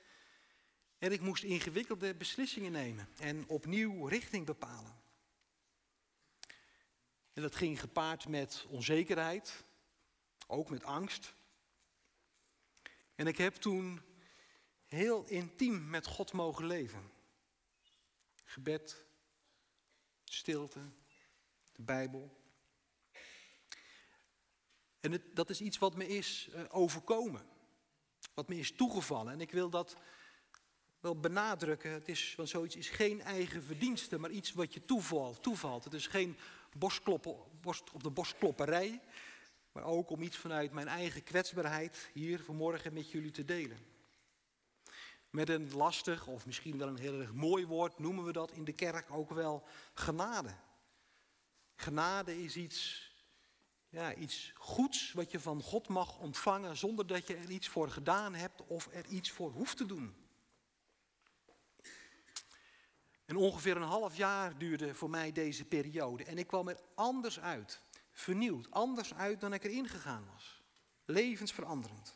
En 0.97 1.11
ik 1.11 1.21
moest 1.21 1.43
ingewikkelde 1.43 2.15
beslissingen 2.15 2.71
nemen 2.71 3.09
en 3.19 3.47
opnieuw 3.47 4.05
richting 4.07 4.45
bepalen. 4.45 4.95
En 7.33 7.41
dat 7.41 7.55
ging 7.55 7.79
gepaard 7.79 8.27
met 8.27 8.65
onzekerheid, 8.69 9.63
ook 10.47 10.69
met 10.69 10.83
angst. 10.83 11.33
En 13.15 13.27
ik 13.27 13.37
heb 13.37 13.55
toen 13.55 14.01
heel 14.85 15.25
intiem 15.25 15.89
met 15.89 16.05
God 16.05 16.31
mogen 16.31 16.65
leven. 16.65 17.13
Gebed, 18.55 19.05
stilte, 20.23 20.79
de 21.71 21.81
Bijbel. 21.81 22.37
En 24.99 25.11
het, 25.11 25.35
dat 25.35 25.49
is 25.49 25.61
iets 25.61 25.77
wat 25.77 25.95
me 25.95 26.07
is 26.07 26.49
uh, 26.53 26.61
overkomen. 26.69 27.41
Wat 28.33 28.47
me 28.47 28.57
is 28.57 28.71
toegevallen. 28.71 29.33
En 29.33 29.41
ik 29.41 29.51
wil 29.51 29.69
dat 29.69 29.95
wel 30.99 31.19
benadrukken. 31.19 31.91
Het 31.91 32.07
is, 32.07 32.33
want 32.35 32.49
zoiets 32.49 32.75
is 32.75 32.89
geen 32.89 33.21
eigen 33.21 33.63
verdienste, 33.63 34.19
maar 34.19 34.31
iets 34.31 34.53
wat 34.53 34.73
je 34.73 34.85
toevalt. 34.85 35.43
toevalt. 35.43 35.83
Het 35.83 35.93
is 35.93 36.07
geen 36.07 36.37
borst, 36.77 37.07
op 37.93 38.03
de 38.03 38.11
borstklopperij. 38.11 39.01
Maar 39.71 39.83
ook 39.83 40.09
om 40.09 40.21
iets 40.21 40.37
vanuit 40.37 40.71
mijn 40.71 40.87
eigen 40.87 41.23
kwetsbaarheid 41.23 42.09
hier 42.13 42.43
vanmorgen 42.43 42.93
met 42.93 43.11
jullie 43.11 43.31
te 43.31 43.45
delen. 43.45 43.94
Met 45.35 45.49
een 45.49 45.73
lastig, 45.73 46.27
of 46.27 46.45
misschien 46.45 46.77
wel 46.77 46.87
een 46.87 46.97
heel 46.97 47.19
erg 47.19 47.33
mooi 47.33 47.65
woord, 47.65 47.99
noemen 47.99 48.23
we 48.23 48.31
dat 48.31 48.51
in 48.51 48.63
de 48.63 48.73
kerk 48.73 49.11
ook 49.11 49.29
wel 49.29 49.63
genade. 49.93 50.55
Genade 51.75 52.43
is 52.43 52.55
iets 52.55 53.09
ja, 53.89 54.13
iets 54.13 54.51
goeds 54.55 55.11
wat 55.11 55.31
je 55.31 55.39
van 55.39 55.61
God 55.61 55.87
mag 55.87 56.19
ontvangen 56.19 56.77
zonder 56.77 57.07
dat 57.07 57.27
je 57.27 57.35
er 57.35 57.49
iets 57.49 57.67
voor 57.67 57.89
gedaan 57.89 58.33
hebt 58.33 58.65
of 58.67 58.89
er 58.91 59.05
iets 59.05 59.31
voor 59.31 59.51
hoeft 59.51 59.77
te 59.77 59.85
doen. 59.85 60.15
En 63.25 63.35
ongeveer 63.35 63.75
een 63.75 63.81
half 63.81 64.17
jaar 64.17 64.57
duurde 64.57 64.95
voor 64.95 65.09
mij 65.09 65.31
deze 65.31 65.65
periode 65.65 66.23
en 66.23 66.37
ik 66.37 66.47
kwam 66.47 66.67
er 66.67 66.79
anders 66.93 67.39
uit, 67.39 67.81
vernieuwd, 68.11 68.71
anders 68.71 69.13
uit 69.13 69.41
dan 69.41 69.53
ik 69.53 69.63
erin 69.63 69.87
gegaan 69.87 70.25
was. 70.33 70.61
Levensveranderend. 71.05 72.15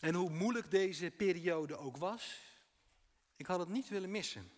En 0.00 0.14
hoe 0.14 0.30
moeilijk 0.30 0.70
deze 0.70 1.10
periode 1.10 1.76
ook 1.76 1.96
was, 1.96 2.40
ik 3.36 3.46
had 3.46 3.58
het 3.58 3.68
niet 3.68 3.88
willen 3.88 4.10
missen. 4.10 4.52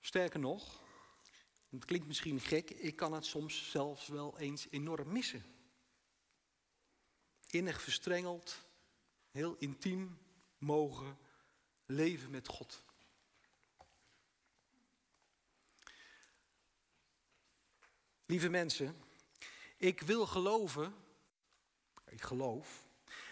Sterker 0.00 0.40
nog, 0.40 0.82
het 1.70 1.84
klinkt 1.84 2.06
misschien 2.06 2.40
gek, 2.40 2.70
ik 2.70 2.96
kan 2.96 3.12
het 3.12 3.24
soms 3.24 3.70
zelfs 3.70 4.08
wel 4.08 4.38
eens 4.38 4.66
enorm 4.70 5.12
missen. 5.12 5.44
Innig 7.46 7.82
verstrengeld, 7.82 8.66
heel 9.30 9.56
intiem 9.58 10.18
mogen 10.58 11.18
leven 11.86 12.30
met 12.30 12.48
God. 12.48 12.84
Lieve 18.26 18.48
mensen, 18.48 18.96
ik 19.76 20.00
wil 20.00 20.26
geloven, 20.26 20.94
ik 22.04 22.22
geloof, 22.22 22.87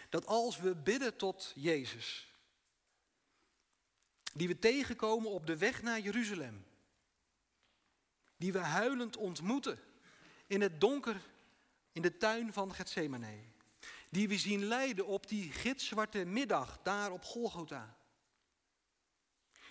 dat 0.09 0.25
als 0.25 0.57
we 0.57 0.75
bidden 0.75 1.15
tot 1.15 1.51
Jezus, 1.55 2.33
die 4.33 4.47
we 4.47 4.59
tegenkomen 4.59 5.31
op 5.31 5.47
de 5.47 5.57
weg 5.57 5.81
naar 5.81 5.99
Jeruzalem, 5.99 6.65
die 8.37 8.53
we 8.53 8.59
huilend 8.59 9.17
ontmoeten 9.17 9.79
in 10.47 10.61
het 10.61 10.81
donker 10.81 11.21
in 11.91 12.01
de 12.01 12.17
tuin 12.17 12.53
van 12.53 12.73
Gethsemane. 12.73 13.43
Die 14.09 14.27
we 14.27 14.37
zien 14.37 14.63
lijden 14.63 15.05
op 15.05 15.27
die 15.27 15.51
gitzwarte 15.51 16.25
middag 16.25 16.79
daar 16.83 17.11
op 17.11 17.23
Golgotha. 17.23 17.97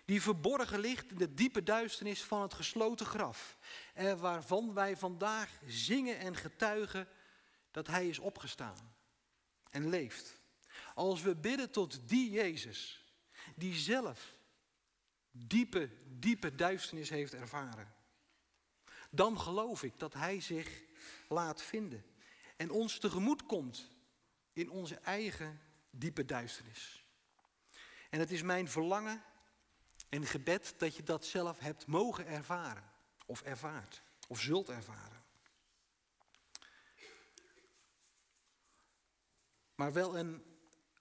Die 0.05 0.22
verborgen 0.22 0.81
ligt 0.81 1.11
in 1.11 1.18
de 1.18 1.35
diepe 1.35 1.62
duisternis 1.62 2.22
van 2.22 2.42
het 2.42 2.55
gesloten 2.55 3.07
graf. 3.07 3.59
En 3.94 4.18
waarvan 4.18 4.75
wij 4.75 4.96
vandaag 4.96 5.51
zingen 5.66 6.18
en 6.18 6.37
getuigen 6.37 7.09
dat 7.70 7.87
Hij 7.87 8.09
is 8.09 8.18
opgestaan 8.18 8.96
en 9.70 9.88
leeft. 9.88 10.40
Als 10.94 11.22
we 11.22 11.37
bidden 11.37 11.70
tot 11.70 12.09
die 12.09 12.31
Jezus, 12.31 13.05
die 13.55 13.74
zelf 13.74 14.35
diepe, 15.31 15.90
diepe 16.07 16.55
duisternis 16.55 17.11
heeft 17.11 17.35
ervaren 17.35 17.94
dan 19.16 19.40
geloof 19.40 19.83
ik 19.83 19.98
dat 19.98 20.14
Hij 20.14 20.40
zich 20.40 20.83
laat 21.29 21.62
vinden 21.62 22.05
en 22.57 22.70
ons 22.70 22.98
tegemoet 22.98 23.46
komt 23.46 23.90
in 24.52 24.70
onze 24.70 24.94
eigen 24.94 25.61
diepe 25.90 26.24
duisternis. 26.24 27.05
En 28.11 28.20
het 28.20 28.31
is 28.31 28.42
mijn 28.42 28.68
verlangen 28.68 29.22
en 30.09 30.26
gebed 30.26 30.74
dat 30.79 30.96
je 30.96 31.02
dat 31.02 31.24
zelf 31.24 31.59
hebt 31.59 31.87
mogen 31.87 32.26
ervaren, 32.26 32.90
of 33.26 33.42
ervaart, 33.42 34.02
of 34.29 34.40
zult 34.40 34.68
ervaren. 34.68 35.15
Maar 39.77 39.93
wel 39.93 40.19
een 40.19 40.43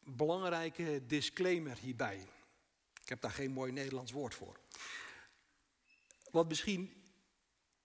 belangrijke 0.03 1.05
disclaimer 1.05 1.77
hierbij. 1.77 2.27
Ik 3.01 3.09
heb 3.09 3.21
daar 3.21 3.31
geen 3.31 3.51
mooi 3.51 3.71
Nederlands 3.71 4.11
woord 4.11 4.35
voor. 4.35 4.59
Wat 6.31 6.47
misschien 6.47 7.05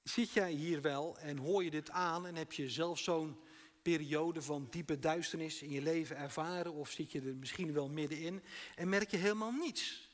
Zit 0.03 0.33
jij 0.33 0.53
hier 0.53 0.81
wel 0.81 1.19
en 1.19 1.37
hoor 1.37 1.65
je 1.65 1.71
dit 1.71 1.91
aan 1.91 2.27
en 2.27 2.35
heb 2.35 2.53
je 2.53 2.71
zelf 2.71 2.99
zo'n 2.99 3.41
periode 3.83 4.43
van 4.43 4.67
diepe 4.71 4.99
duisternis 4.99 5.63
in 5.63 5.71
je 5.71 5.83
leven 5.83 6.17
ervaren 6.17 6.73
of 6.73 6.91
zit 6.91 7.13
je 7.13 7.21
er 7.21 7.37
misschien 7.37 7.73
wel 7.73 7.89
middenin 7.89 8.43
en 8.75 8.89
merk 8.89 9.11
je 9.11 9.17
helemaal 9.17 9.53
niets. 9.53 10.09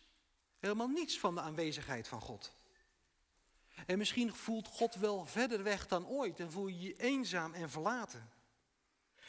Helemaal 0.58 0.88
niets 0.88 1.18
van 1.18 1.34
de 1.34 1.40
aanwezigheid 1.40 2.08
van 2.08 2.20
God. 2.20 2.52
En 3.86 3.98
misschien 3.98 4.34
voelt 4.34 4.66
God 4.66 4.94
wel 4.94 5.26
verder 5.26 5.62
weg 5.62 5.86
dan 5.86 6.06
ooit 6.06 6.40
en 6.40 6.52
voel 6.52 6.66
je 6.66 6.80
je 6.80 6.96
eenzaam 6.96 7.54
en 7.54 7.70
verlaten. 7.70 8.30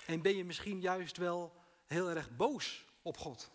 En 0.07 0.21
ben 0.21 0.35
je 0.35 0.45
misschien 0.45 0.81
juist 0.81 1.17
wel 1.17 1.53
heel 1.85 2.09
erg 2.09 2.35
boos 2.35 2.85
op 3.01 3.17
God. 3.17 3.51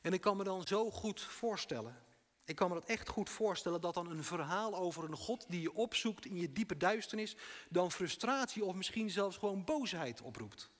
En 0.00 0.12
ik 0.12 0.20
kan 0.20 0.36
me 0.36 0.44
dan 0.44 0.66
zo 0.66 0.90
goed 0.90 1.20
voorstellen 1.20 2.02
Ik 2.44 2.56
kan 2.56 2.68
me 2.68 2.74
dat 2.74 2.84
echt 2.84 3.08
goed 3.08 3.30
voorstellen 3.30 3.80
dat 3.80 3.94
dan 3.94 4.10
een 4.10 4.24
verhaal 4.24 4.76
over 4.76 5.04
een 5.04 5.16
God 5.16 5.44
die 5.48 5.60
je 5.60 5.74
opzoekt 5.74 6.24
in 6.24 6.36
je 6.36 6.52
diepe 6.52 6.76
duisternis, 6.76 7.36
dan 7.68 7.92
frustratie 7.92 8.64
of 8.64 8.74
misschien 8.74 9.10
zelfs 9.10 9.36
gewoon 9.36 9.64
boosheid 9.64 10.20
oproept. 10.20 10.70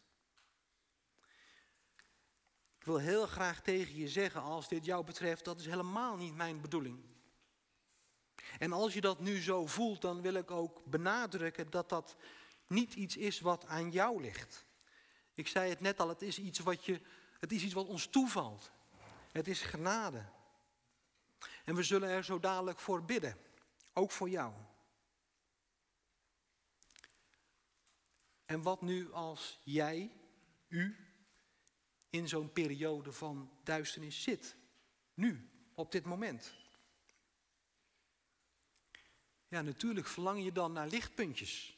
Ik 2.79 2.85
wil 2.85 2.99
heel 2.99 3.27
graag 3.27 3.63
tegen 3.63 3.97
je 3.97 4.09
zeggen, 4.09 4.43
als 4.43 4.69
dit 4.69 4.85
jou 4.85 5.05
betreft, 5.05 5.45
dat 5.45 5.61
is 5.61 5.67
helemaal 5.67 6.17
niet 6.17 6.35
mijn 6.35 6.61
bedoeling. 6.61 6.99
En 8.59 8.73
als 8.73 8.95
je 8.95 9.01
dat 9.01 9.21
nu 9.21 9.43
zo 9.43 9.67
voelt, 9.67 10.01
dan 10.01 10.21
wil 10.21 10.35
ik 10.35 10.51
ook 10.51 10.85
benadrukken 10.85 11.71
dat 11.71 11.89
dat 11.89 12.17
niet 12.67 12.95
iets 12.95 13.17
is 13.17 13.41
wat 13.41 13.67
aan 13.67 13.91
jou 13.91 14.21
ligt. 14.21 14.67
Ik 15.35 15.49
zei 15.49 15.71
het 15.71 15.81
net 15.81 16.01
al, 16.01 16.09
het 16.09 16.23
is 16.23 16.39
iets 16.39 16.59
wat, 16.59 16.85
je, 16.85 17.01
het 17.41 17.53
is 17.53 17.63
iets 17.63 17.75
wat 17.75 17.87
ons 17.87 18.07
toevalt. 18.07 18.71
Het 19.33 19.49
is 19.49 19.61
genade. 19.61 20.25
En 21.65 21.75
we 21.75 21.83
zullen 21.83 22.09
er 22.09 22.25
zo 22.25 22.41
dadelijk 22.41 22.79
voor 22.79 23.05
bidden, 23.05 23.37
ook 23.93 24.11
voor 24.11 24.29
jou. 24.29 24.53
En 28.45 28.63
wat 28.63 28.83
nu 28.83 29.13
als 29.13 29.61
jij, 29.63 30.13
u, 30.69 30.97
in 32.11 32.29
zo'n 32.29 32.53
periode 32.53 33.13
van 33.13 33.51
duisternis 33.63 34.23
zit? 34.23 34.57
Nu, 35.15 35.51
op 35.75 35.93
dit 35.93 36.05
moment. 36.05 36.55
Ja, 39.49 39.63
natuurlijk 39.63 40.07
verlang 40.07 40.45
je 40.45 40.53
dan 40.53 40.73
naar 40.73 40.89
lichtpuntjes. 40.89 41.74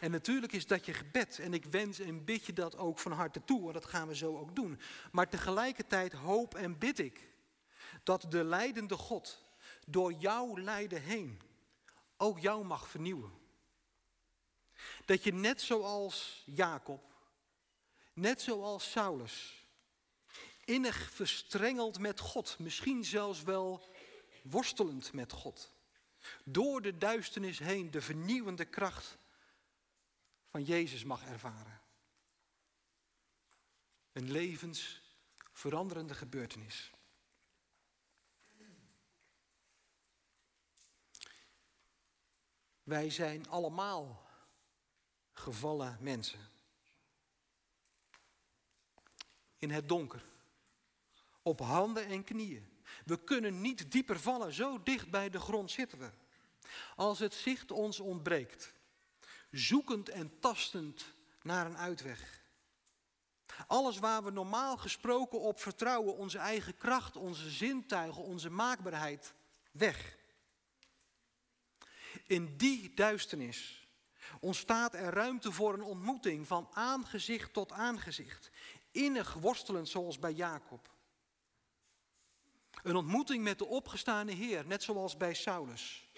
En 0.00 0.10
natuurlijk 0.10 0.52
is 0.52 0.66
dat 0.66 0.86
je 0.86 0.94
gebed. 0.94 1.38
En 1.38 1.54
ik 1.54 1.64
wens 1.64 1.98
en 1.98 2.24
bid 2.24 2.44
je 2.44 2.52
dat 2.52 2.76
ook 2.76 2.98
van 2.98 3.12
harte 3.12 3.44
toe. 3.44 3.66
En 3.66 3.72
dat 3.72 3.86
gaan 3.86 4.08
we 4.08 4.16
zo 4.16 4.38
ook 4.38 4.56
doen. 4.56 4.80
Maar 5.12 5.28
tegelijkertijd 5.28 6.12
hoop 6.12 6.54
en 6.54 6.78
bid 6.78 6.98
ik 6.98 7.28
dat 8.02 8.26
de 8.28 8.44
leidende 8.44 8.96
God 8.96 9.44
door 9.86 10.12
jouw 10.12 10.58
lijden 10.58 11.02
heen 11.02 11.40
ook 12.16 12.38
jou 12.38 12.64
mag 12.64 12.88
vernieuwen. 12.88 13.32
Dat 15.04 15.24
je 15.24 15.32
net 15.32 15.60
zoals 15.60 16.42
Jacob, 16.46 17.02
net 18.12 18.42
zoals 18.42 18.90
Saulus, 18.90 19.66
innig 20.64 21.10
verstrengeld 21.10 21.98
met 21.98 22.20
God, 22.20 22.58
misschien 22.58 23.04
zelfs 23.04 23.42
wel 23.42 23.88
worstelend 24.42 25.12
met 25.12 25.32
God, 25.32 25.72
door 26.44 26.82
de 26.82 26.98
duisternis 26.98 27.58
heen 27.58 27.90
de 27.90 28.00
vernieuwende 28.00 28.64
kracht 28.64 29.18
van 30.58 30.66
Jezus 30.66 31.04
mag 31.04 31.24
ervaren. 31.24 31.80
Een 34.12 34.30
levensveranderende 34.30 36.14
gebeurtenis. 36.14 36.90
Wij 42.82 43.10
zijn 43.10 43.48
allemaal 43.48 44.30
gevallen 45.32 45.96
mensen. 46.00 46.50
In 49.56 49.70
het 49.70 49.88
donker. 49.88 50.24
Op 51.42 51.60
handen 51.60 52.06
en 52.06 52.24
knieën. 52.24 52.82
We 53.04 53.24
kunnen 53.24 53.60
niet 53.60 53.92
dieper 53.92 54.20
vallen, 54.20 54.52
zo 54.52 54.82
dicht 54.82 55.10
bij 55.10 55.30
de 55.30 55.40
grond 55.40 55.70
zitten 55.70 55.98
we. 55.98 56.10
Als 56.96 57.18
het 57.18 57.34
zicht 57.34 57.70
ons 57.70 58.00
ontbreekt, 58.00 58.76
zoekend 59.50 60.08
en 60.08 60.40
tastend 60.40 61.14
naar 61.42 61.66
een 61.66 61.76
uitweg. 61.76 62.46
Alles 63.66 63.98
waar 63.98 64.24
we 64.24 64.30
normaal 64.30 64.76
gesproken 64.76 65.40
op 65.40 65.60
vertrouwen, 65.60 66.16
onze 66.16 66.38
eigen 66.38 66.76
kracht, 66.76 67.16
onze 67.16 67.50
zintuigen, 67.50 68.22
onze 68.22 68.50
maakbaarheid, 68.50 69.34
weg. 69.72 70.16
In 72.26 72.56
die 72.56 72.94
duisternis 72.94 73.88
ontstaat 74.40 74.94
er 74.94 75.12
ruimte 75.12 75.52
voor 75.52 75.74
een 75.74 75.82
ontmoeting 75.82 76.46
van 76.46 76.68
aangezicht 76.72 77.52
tot 77.52 77.72
aangezicht. 77.72 78.50
Innig 78.90 79.32
worstelend 79.32 79.88
zoals 79.88 80.18
bij 80.18 80.32
Jacob. 80.32 80.96
Een 82.82 82.96
ontmoeting 82.96 83.44
met 83.44 83.58
de 83.58 83.66
opgestane 83.66 84.32
Heer, 84.32 84.66
net 84.66 84.82
zoals 84.82 85.16
bij 85.16 85.34
Saulus. 85.34 86.08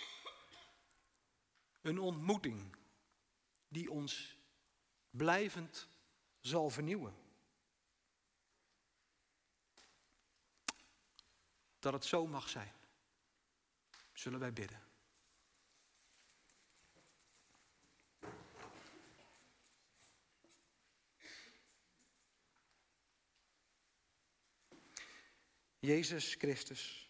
Een 1.81 1.99
ontmoeting 1.99 2.77
die 3.71 3.91
ons 3.91 4.39
blijvend 5.11 5.89
zal 6.41 6.71
vernieuwen. 6.71 7.15
Dat 11.79 11.93
het 11.93 12.05
zo 12.05 12.27
mag 12.27 12.49
zijn, 12.49 12.73
zullen 14.13 14.41
wij 14.41 14.53
bidden. 14.53 14.89
Jezus 25.79 26.35
Christus, 26.35 27.09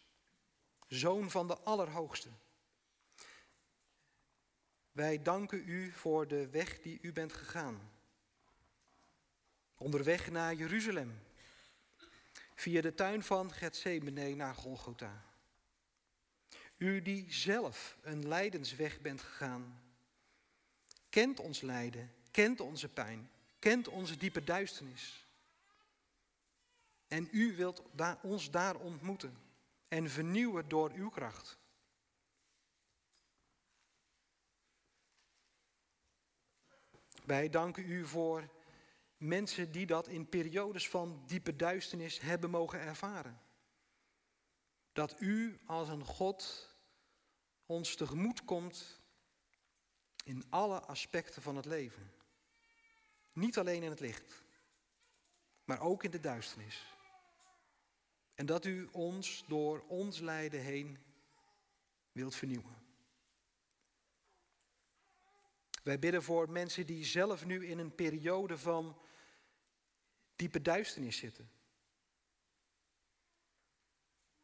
Zoon 0.87 1.31
van 1.31 1.47
de 1.47 1.59
Allerhoogste. 1.59 2.31
Wij 4.93 5.23
danken 5.23 5.69
u 5.69 5.93
voor 5.93 6.29
de 6.29 6.49
weg 6.49 6.81
die 6.81 6.99
u 7.03 7.13
bent 7.13 7.33
gegaan. 7.33 7.91
Onderweg 9.77 10.31
naar 10.31 10.55
Jeruzalem, 10.55 11.23
via 12.55 12.81
de 12.81 12.95
tuin 12.95 13.23
van 13.23 13.53
Gethsemane 13.53 14.35
naar 14.35 14.55
Golgotha. 14.55 15.25
U 16.77 17.03
die 17.03 17.33
zelf 17.33 17.97
een 18.03 18.29
lijdensweg 18.29 19.01
bent 19.01 19.21
gegaan, 19.21 19.83
kent 21.09 21.41
ons 21.41 21.61
lijden, 21.61 22.15
kent 22.31 22.61
onze 22.61 22.89
pijn, 22.89 23.31
kent 23.59 23.89
onze 23.89 24.17
diepe 24.17 24.45
duisternis. 24.45 25.27
En 27.09 27.29
u 27.33 27.57
wilt 27.57 27.83
ons 28.23 28.51
daar 28.51 28.77
ontmoeten 28.77 29.39
en 29.89 30.11
vernieuwen 30.11 30.69
door 30.69 30.91
uw 30.91 31.11
kracht. 31.11 31.60
Wij 37.31 37.49
danken 37.49 37.91
u 37.91 38.07
voor 38.07 38.49
mensen 39.17 39.73
die 39.73 39.87
dat 39.87 40.09
in 40.09 40.29
periodes 40.29 40.89
van 40.89 41.23
diepe 41.27 41.57
duisternis 41.57 42.21
hebben 42.21 42.51
mogen 42.51 42.81
ervaren. 42.81 43.41
Dat 44.93 45.21
u 45.21 45.61
als 45.67 45.89
een 45.89 46.05
God 46.05 46.69
ons 47.67 47.95
tegemoet 47.95 48.45
komt 48.45 49.01
in 50.25 50.45
alle 50.49 50.81
aspecten 50.81 51.43
van 51.43 51.57
het 51.57 51.65
leven. 51.65 52.13
Niet 53.33 53.59
alleen 53.59 53.83
in 53.83 53.91
het 53.91 54.01
licht, 54.01 54.43
maar 55.65 55.81
ook 55.81 56.05
in 56.05 56.11
de 56.11 56.21
duisternis. 56.21 56.95
En 58.35 58.47
dat 58.47 58.65
u 58.65 58.89
ons 58.93 59.45
door 59.47 59.85
ons 59.89 60.19
lijden 60.19 60.61
heen 60.61 60.99
wilt 62.13 62.35
vernieuwen. 62.35 62.80
Wij 65.83 65.99
bidden 65.99 66.23
voor 66.23 66.51
mensen 66.51 66.87
die 66.87 67.05
zelf 67.05 67.45
nu 67.47 67.67
in 67.67 67.79
een 67.79 67.95
periode 67.95 68.59
van 68.59 69.01
diepe 70.37 70.63
duisternis 70.63 71.17
zitten. 71.17 71.51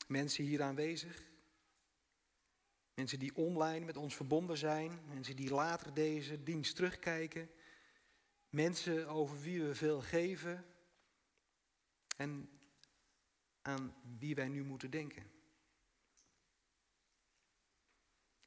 Mensen 0.06 0.44
hier 0.44 0.62
aanwezig. 0.62 1.24
Mensen 2.94 3.18
die 3.18 3.36
online 3.36 3.84
met 3.84 3.96
ons 3.96 4.16
verbonden 4.16 4.58
zijn. 4.58 5.00
Mensen 5.08 5.36
die 5.36 5.50
later 5.50 5.94
deze 5.94 6.42
dienst 6.42 6.76
terugkijken. 6.76 7.50
Mensen 8.48 9.08
over 9.08 9.40
wie 9.40 9.62
we 9.62 9.74
veel 9.74 10.00
geven. 10.00 10.64
En 12.16 12.50
aan 13.62 13.94
wie 14.18 14.34
wij 14.34 14.48
nu 14.48 14.64
moeten 14.64 14.90
denken. 14.90 15.35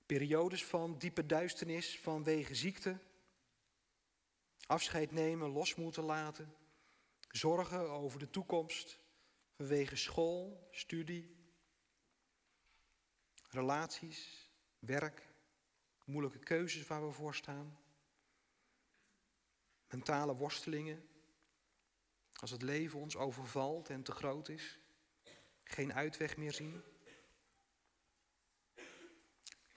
Periodes 0.09 0.65
van 0.65 0.97
diepe 0.97 1.25
duisternis 1.25 1.99
vanwege 1.99 2.55
ziekte, 2.55 2.99
afscheid 4.67 5.11
nemen, 5.11 5.49
los 5.49 5.75
moeten 5.75 6.03
laten, 6.03 6.53
zorgen 7.27 7.89
over 7.89 8.19
de 8.19 8.29
toekomst 8.29 8.99
vanwege 9.55 9.95
school, 9.95 10.67
studie, 10.71 11.35
relaties, 13.49 14.49
werk, 14.79 15.33
moeilijke 16.05 16.39
keuzes 16.39 16.87
waar 16.87 17.07
we 17.07 17.11
voor 17.11 17.35
staan, 17.35 17.79
mentale 19.87 20.35
worstelingen, 20.35 21.09
als 22.33 22.51
het 22.51 22.61
leven 22.61 22.99
ons 22.99 23.15
overvalt 23.15 23.89
en 23.89 24.03
te 24.03 24.11
groot 24.11 24.49
is 24.49 24.79
geen 25.63 25.93
uitweg 25.93 26.37
meer 26.37 26.53
zien? 26.53 26.83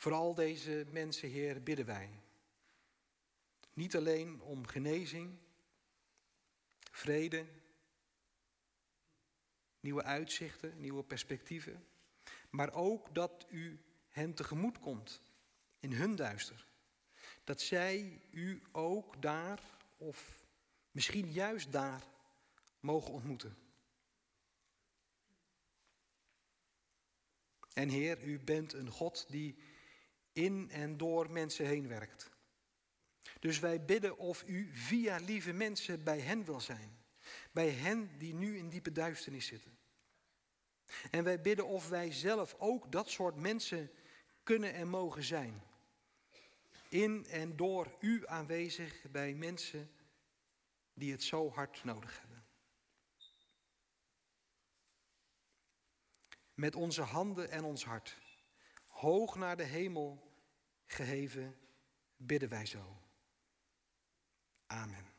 Voor 0.02 0.12
al 0.12 0.34
deze 0.34 0.86
mensen, 0.90 1.28
Heer, 1.28 1.62
bidden 1.62 1.86
wij. 1.86 2.20
Niet 3.72 3.96
alleen 3.96 4.40
om 4.40 4.66
genezing, 4.66 5.38
vrede, 6.90 7.46
nieuwe 9.80 10.02
uitzichten, 10.02 10.80
nieuwe 10.80 11.04
perspectieven, 11.04 11.86
maar 12.50 12.72
ook 12.72 13.14
dat 13.14 13.46
u 13.50 13.80
hen 14.08 14.34
tegemoet 14.34 14.78
komt 14.78 15.22
in 15.80 15.92
hun 15.92 16.16
duister. 16.16 16.66
Dat 17.44 17.60
zij 17.60 18.20
u 18.30 18.62
ook 18.72 19.22
daar, 19.22 19.60
of 19.96 20.46
misschien 20.90 21.32
juist 21.32 21.72
daar, 21.72 22.02
mogen 22.80 23.12
ontmoeten. 23.12 23.56
En 27.72 27.88
Heer, 27.88 28.22
u 28.22 28.40
bent 28.40 28.72
een 28.72 28.90
God 28.90 29.26
die 29.28 29.70
in 30.32 30.70
en 30.70 30.96
door 30.96 31.30
mensen 31.30 31.66
heen 31.66 31.88
werkt. 31.88 32.30
Dus 33.40 33.58
wij 33.58 33.84
bidden 33.84 34.18
of 34.18 34.42
u 34.46 34.70
via 34.72 35.16
lieve 35.16 35.52
mensen 35.52 36.04
bij 36.04 36.20
hen 36.20 36.44
wil 36.44 36.60
zijn. 36.60 37.00
Bij 37.52 37.70
hen 37.70 38.18
die 38.18 38.34
nu 38.34 38.56
in 38.56 38.68
diepe 38.68 38.92
duisternis 38.92 39.46
zitten. 39.46 39.78
En 41.10 41.24
wij 41.24 41.40
bidden 41.40 41.66
of 41.66 41.88
wij 41.88 42.12
zelf 42.12 42.54
ook 42.58 42.92
dat 42.92 43.10
soort 43.10 43.36
mensen 43.36 43.90
kunnen 44.42 44.74
en 44.74 44.88
mogen 44.88 45.22
zijn. 45.22 45.62
In 46.88 47.26
en 47.26 47.56
door 47.56 47.96
u 48.00 48.26
aanwezig 48.26 49.10
bij 49.10 49.34
mensen 49.34 49.90
die 50.94 51.12
het 51.12 51.22
zo 51.22 51.50
hard 51.50 51.84
nodig 51.84 52.20
hebben. 52.20 52.44
Met 56.54 56.74
onze 56.74 57.02
handen 57.02 57.50
en 57.50 57.64
ons 57.64 57.84
hart, 57.84 58.16
hoog 59.02 59.36
naar 59.36 59.56
de 59.56 59.62
hemel 59.62 60.32
geheven, 60.86 61.56
bidden 62.16 62.48
wij 62.48 62.66
zo. 62.66 63.00
Amen. 64.66 65.11